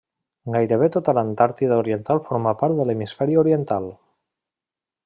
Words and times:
Gairebé 0.53 0.87
tota 0.95 1.15
l'Antàrtida 1.17 1.77
Oriental 1.83 2.23
forma 2.31 2.55
part 2.63 2.81
de 2.81 2.89
l'Hemisferi 2.89 3.39
Oriental. 3.45 3.89